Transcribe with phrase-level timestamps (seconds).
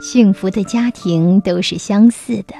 [0.00, 2.54] 幸福的家庭都是相似的，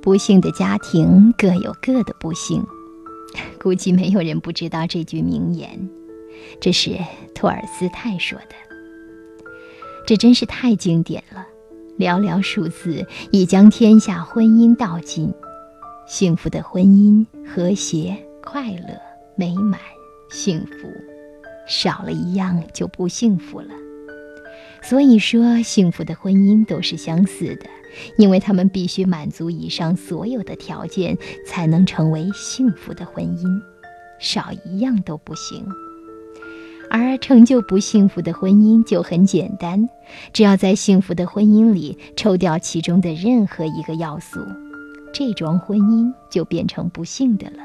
[0.00, 2.64] 不幸的家庭各有各的不幸。
[3.60, 5.88] 估计没有人不知道这句名言，
[6.58, 6.96] 这是
[7.34, 8.54] 托尔斯泰说的。
[10.06, 11.46] 这真是太经典了，
[11.98, 15.30] 寥寥数字已将天下婚姻道尽。
[16.06, 18.98] 幸福的婚姻，和谐、快乐、
[19.36, 19.78] 美满、
[20.30, 20.88] 幸福，
[21.68, 23.68] 少了一样就不幸福了。
[24.82, 27.66] 所以说，幸福的婚姻都是相似的，
[28.16, 33.62] 因为他们必须满足以上所有的条件，才能成为幸福的婚姻，
[34.18, 35.64] 少一样都不行。
[36.90, 39.88] 而成就不幸福的婚姻就很简单，
[40.32, 44.40] 只要在幸福的婚姻里抽掉其中的任何一个要素，
[45.12, 47.58] 这桩婚姻就变成不幸的了。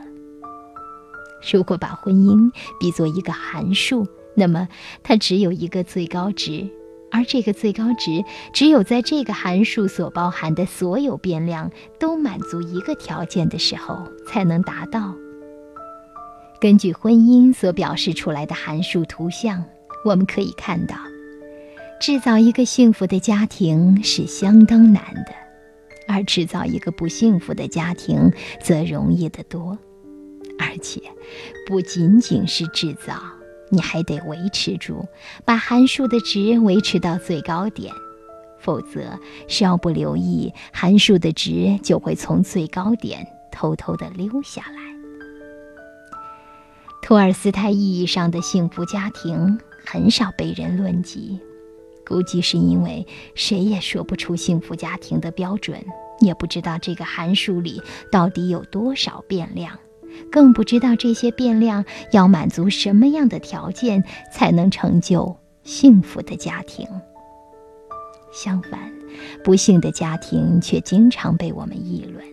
[1.52, 4.68] 如果把婚姻比作一个函数，那么
[5.02, 6.70] 它只有一个最高值。
[7.12, 8.24] 而这个最高值，
[8.54, 15.16] 只有在这个函数所包含的所有变量都满足一个条件的时候，才能达到。
[16.60, 19.64] 根据婚姻所表示出来的函数图像，
[20.04, 20.96] 我们可以看到，
[22.02, 25.34] 制造一个幸福的家庭是相当难的，
[26.08, 29.78] 而制造一个不幸福的家庭则容易得多。
[30.58, 31.02] 而且，
[31.68, 33.14] 不仅仅是制造。
[33.70, 35.06] 你还得维持住，
[35.44, 37.94] 把函数的值维持到最高点，
[38.60, 44.96] 否则稍不留意，函数的值就会从最高点偷偷的溜下来。
[47.02, 51.40] 托尔斯泰意义上的幸福家庭很少被人论及，
[52.06, 55.84] 估计是因为谁也说不出幸福家庭的标准，
[56.20, 59.78] 也不知道这个函数里到底有多少变量。
[60.32, 66.88] 更不知道这些变量要满足什么样的条件才能成就幸福的家庭。
[68.34, 68.80] 相反，
[69.44, 72.24] 不幸的家庭却经常被我们议论，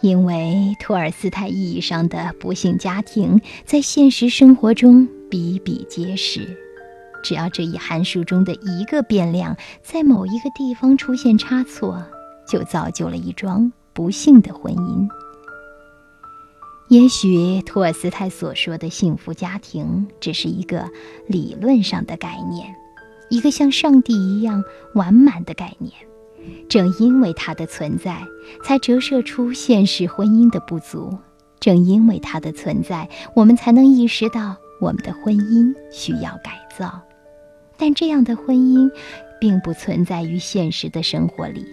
[0.00, 6.48] 因为托尔斯泰意义上的不幸家庭在现实生活中比比皆是。
[7.22, 12.02] 只要这一函数中的一个变量在某一个地方出现差错，
[12.46, 15.08] 就造就了一桩不幸的婚姻。
[16.88, 20.88] 也许托尔斯泰所说的幸福家庭只是一个
[21.26, 22.74] 理论上的概念，
[23.28, 25.92] 一个像上帝一样完满的概念。
[26.66, 28.22] 正因为它的存在，
[28.64, 31.10] 才折射出现实婚姻的不足；
[31.60, 33.06] 正因为它的存在，
[33.36, 37.02] 我们才能意识到我们的婚姻需要改造。
[37.76, 38.90] 但这样的婚姻
[39.38, 41.66] 并不存在于现实的生活里。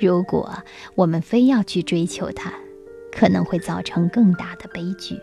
[0.00, 0.50] 如果
[0.94, 2.54] 我们非要去追求它，
[3.14, 5.18] 可能会造成更大的悲剧。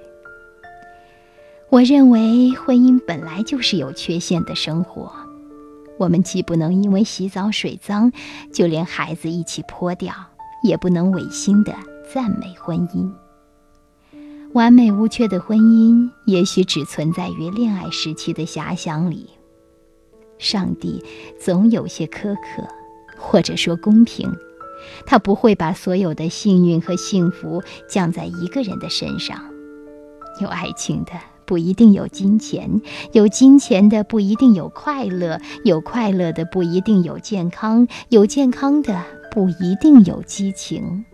[1.69, 5.11] 我认为婚姻本来就是有缺陷的生活，
[5.97, 8.11] 我们既不能因为洗澡水脏
[8.51, 10.13] 就连孩子一起泼掉，
[10.63, 11.73] 也不能违心的
[12.13, 13.11] 赞美婚姻。
[14.53, 19.29] 完美无缺的婚姻也许只存在于恋爱时期的遐想里。
[20.37, 21.01] 上帝
[21.39, 22.67] 总有些苛刻，
[23.17, 24.29] 或者说公平。
[25.05, 29.37] 他不会把所有的幸运和幸福降在一个人的身上。
[30.39, 31.11] 有爱情的
[31.45, 32.81] 不一定有金钱，
[33.11, 41.05] 有金钱的不一定有快乐，有快乐的不一定有健康，有健康的不一定有激情。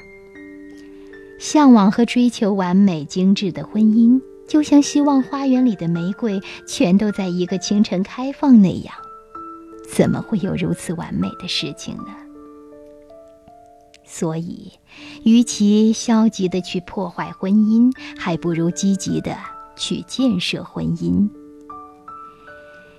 [1.40, 8.94] 向往和追求完美精致的婚姻，就像希望花园里的玫瑰全都在一个清晨开放那样，
[9.92, 12.27] 怎么会有如此完美的事情呢？
[14.10, 14.72] 所以，
[15.26, 19.36] 与其消极的去破坏婚姻，还不如积极的
[19.76, 21.30] 去建设婚姻。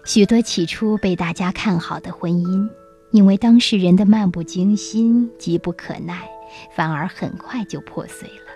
[0.05, 2.69] 许多起初被大家看好的婚姻，
[3.11, 6.29] 因为当事人的漫不经心、急不可耐，
[6.77, 8.53] 反而很快就破碎了；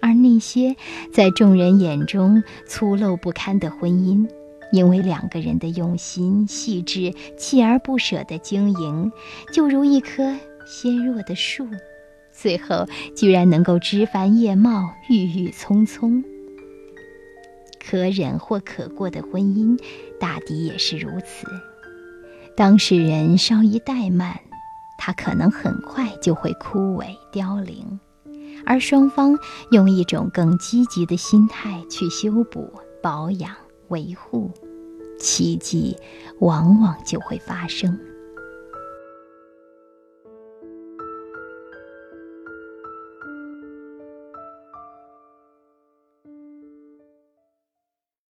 [0.00, 0.74] 而那些
[1.12, 4.26] 在众人眼中粗陋不堪的婚姻，
[4.72, 9.12] 因为两个人的用心、细致、锲而不舍的经营，
[9.52, 10.34] 就如一颗。
[10.70, 11.66] 纤弱的树，
[12.30, 12.86] 最后
[13.16, 16.22] 居然能够枝繁叶茂、郁郁葱葱。
[17.84, 19.76] 可忍或可过的婚姻，
[20.20, 21.48] 大抵也是如此。
[22.56, 24.38] 当事人稍一怠慢，
[24.96, 27.98] 它可能很快就会枯萎凋零；
[28.64, 29.36] 而双方
[29.72, 33.56] 用一种更积极的心态去修补、保养、
[33.88, 34.52] 维护，
[35.18, 35.96] 奇迹
[36.38, 37.98] 往往就会发生。